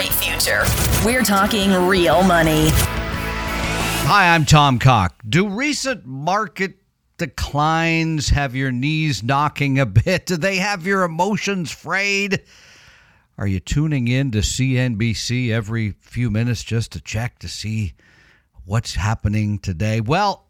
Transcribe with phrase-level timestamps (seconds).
[0.00, 0.62] great future.
[1.04, 2.68] We're talking real money.
[2.72, 5.20] Hi, I'm Tom Cock.
[5.28, 6.76] Do recent market
[7.18, 10.24] declines have your knees knocking a bit?
[10.24, 12.42] Do they have your emotions frayed?
[13.36, 17.92] Are you tuning in to CNBC every few minutes just to check to see
[18.64, 20.00] what's happening today?
[20.00, 20.46] Well,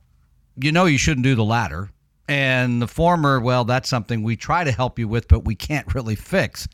[0.55, 1.91] you know you shouldn't do the latter.
[2.29, 5.93] And the former, well, that's something we try to help you with, but we can't
[5.93, 6.69] really fix.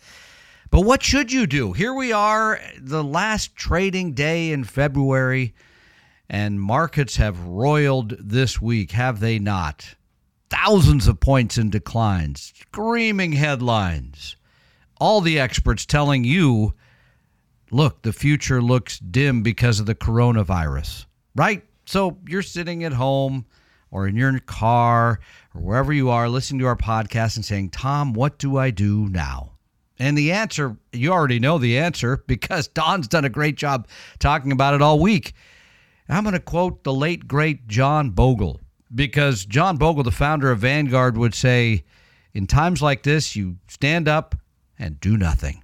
[0.71, 1.73] But what should you do?
[1.73, 5.55] Here we are, the last trading day in February,
[6.29, 9.95] and markets have roiled this week, have they not?
[10.51, 14.37] Thousands of points in declines, screaming headlines.
[14.99, 16.75] All the experts telling you,
[17.71, 21.07] look, the future looks dim because of the coronavirus,
[21.37, 21.63] right?
[21.85, 23.47] So you're sitting at home
[23.93, 25.21] or in your car
[25.55, 29.09] or wherever you are listening to our podcast and saying, Tom, what do I do
[29.09, 29.56] now?
[29.99, 34.53] And the answer, you already know the answer because Don's done a great job talking
[34.53, 35.33] about it all week.
[36.09, 38.61] I'm going to quote the late, great John Bogle
[38.95, 41.85] because John Bogle, the founder of Vanguard, would say,
[42.35, 44.35] In times like this, you stand up
[44.79, 45.63] and do nothing.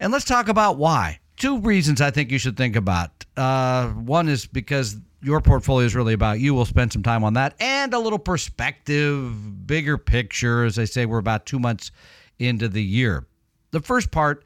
[0.00, 1.20] And let's talk about why.
[1.36, 3.10] Two reasons I think you should think about.
[3.36, 6.54] Uh, one is because your portfolio is really about you.
[6.54, 10.64] We'll spend some time on that and a little perspective, bigger picture.
[10.64, 11.92] As I say, we're about two months
[12.38, 13.26] into the year.
[13.72, 14.44] The first part,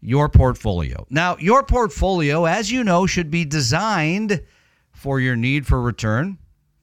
[0.00, 1.06] your portfolio.
[1.08, 4.42] Now, your portfolio, as you know, should be designed
[4.90, 6.38] for your need for return.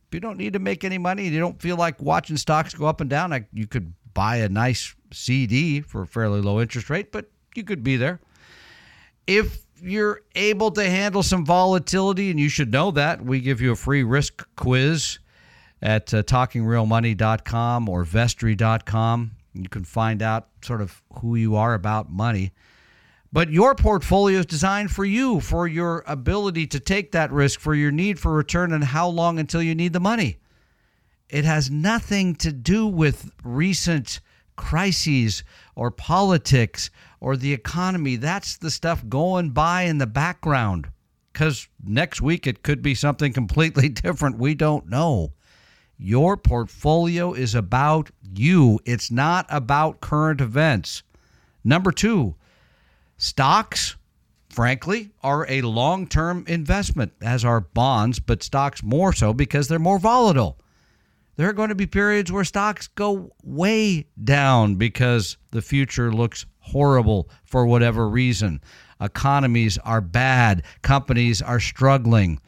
[0.07, 2.85] If you don't need to make any money, you don't feel like watching stocks go
[2.85, 7.11] up and down, you could buy a nice CD for a fairly low interest rate,
[7.11, 8.19] but you could be there.
[9.27, 13.71] If you're able to handle some volatility, and you should know that, we give you
[13.71, 15.19] a free risk quiz
[15.81, 19.31] at uh, talkingrealmoney.com or vestry.com.
[19.53, 22.51] You can find out sort of who you are about money.
[23.31, 27.75] But your portfolio is designed for you, for your ability to take that risk, for
[27.75, 30.37] your need for return, and how long until you need the money.
[31.29, 34.19] It has nothing to do with recent
[34.55, 35.43] crises
[35.75, 36.89] or politics
[37.19, 38.15] or the economy.
[38.15, 40.89] That's the stuff going by in the background.
[41.31, 44.39] Because next week it could be something completely different.
[44.39, 45.33] We don't know.
[46.01, 51.03] Your portfolio is about you, it's not about current events.
[51.61, 52.35] Number two,
[53.17, 53.97] stocks,
[54.49, 59.77] frankly, are a long term investment, as are bonds, but stocks more so because they're
[59.77, 60.57] more volatile.
[61.35, 66.45] There are going to be periods where stocks go way down because the future looks
[66.59, 68.61] horrible for whatever reason.
[69.01, 72.39] Economies are bad, companies are struggling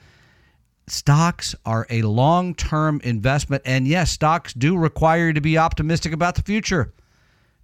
[0.87, 3.63] stocks are a long term investment.
[3.65, 6.93] And yes, stocks do require you to be optimistic about the future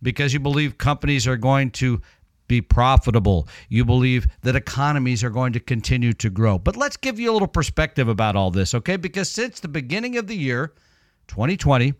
[0.01, 2.01] because you believe companies are going to
[2.47, 3.47] be profitable.
[3.69, 6.57] You believe that economies are going to continue to grow.
[6.57, 8.95] But let's give you a little perspective about all this, okay?
[8.95, 10.73] Because since the beginning of the year,
[11.27, 11.93] 2020,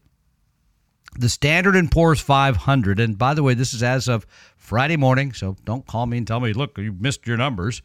[1.20, 4.26] the Standard & Poor's 500, and by the way, this is as of
[4.56, 7.82] Friday morning, so don't call me and tell me, look, you missed your numbers.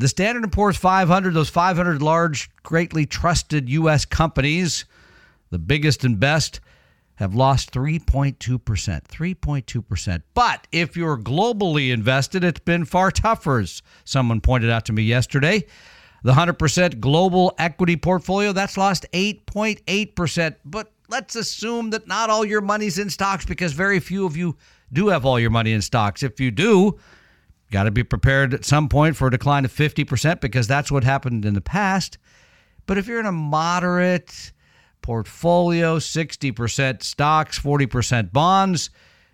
[0.00, 4.06] The Standard & Poor's 500, those 500 large, greatly trusted U.S.
[4.06, 4.86] companies,
[5.50, 6.60] the biggest and best,
[7.16, 8.38] have lost 3.2%.
[8.38, 10.22] 3.2%.
[10.32, 15.02] But if you're globally invested, it's been far tougher, as someone pointed out to me
[15.02, 15.66] yesterday.
[16.22, 20.56] The 100% global equity portfolio, that's lost 8.8%.
[20.64, 24.56] But let's assume that not all your money's in stocks because very few of you
[24.94, 26.22] do have all your money in stocks.
[26.22, 26.98] If you do,
[27.70, 31.04] Got to be prepared at some point for a decline of 50% because that's what
[31.04, 32.18] happened in the past.
[32.86, 34.52] But if you're in a moderate
[35.02, 38.90] portfolio, 60% stocks, 40% bonds,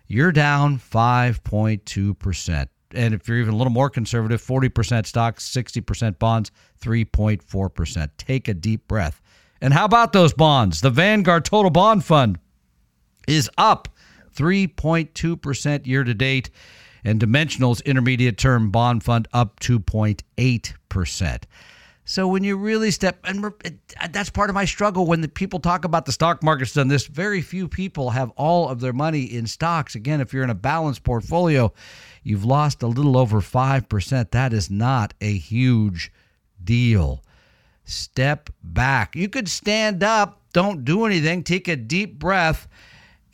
[0.07, 2.67] you're down 5.2%.
[2.93, 8.09] And if you're even a little more conservative, 40% stocks, 60% bonds, 3.4%.
[8.17, 9.21] Take a deep breath.
[9.61, 10.81] And how about those bonds?
[10.81, 12.39] The Vanguard Total Bond Fund
[13.27, 13.89] is up
[14.35, 16.49] 3.2% year to date
[17.03, 21.43] and Dimensional's intermediate term bond fund up 2.8%.
[22.09, 23.51] So when you really step, and
[24.11, 27.05] that's part of my struggle when the people talk about the stock market's done this.
[27.05, 29.93] Very few people have all of their money in stocks.
[29.93, 31.73] Again, if you're in a balanced portfolio,
[32.23, 34.31] you've lost a little over 5%.
[34.31, 36.09] That is not a huge
[36.63, 37.25] deal.
[37.83, 39.13] Step back.
[39.13, 42.69] You could stand up, don't do anything, take a deep breath,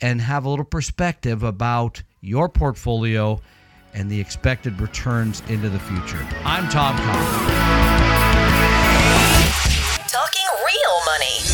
[0.04, 3.40] and have a little perspective about your portfolio
[3.94, 6.20] and the expected returns into the future.
[6.44, 7.48] I'm Tom Cock.
[10.08, 11.53] Talking real money.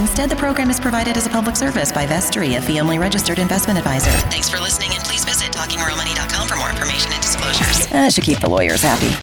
[0.00, 3.78] Instead, the program is provided as a public service by Vestry, a fee-only registered investment
[3.78, 4.10] advisor.
[4.30, 7.86] Thanks for listening, and please visit TalkingRealMoney.com for more information and disclosures.
[7.86, 9.10] Uh, that should keep the lawyers happy.